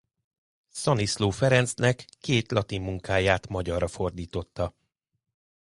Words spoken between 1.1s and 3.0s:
Ferencnek két latin